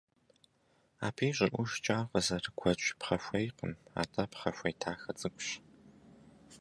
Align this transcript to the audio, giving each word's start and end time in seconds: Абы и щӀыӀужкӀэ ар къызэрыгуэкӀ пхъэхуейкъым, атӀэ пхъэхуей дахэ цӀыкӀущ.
Абы 1.05 1.23
и 1.27 1.31
щӀыӀужкӀэ 1.37 1.95
ар 1.97 2.07
къызэрыгуэкӀ 2.11 2.89
пхъэхуейкъым, 2.99 3.73
атӀэ 4.01 4.23
пхъэхуей 4.31 4.73
дахэ 4.79 5.11
цӀыкӀущ. 5.19 5.47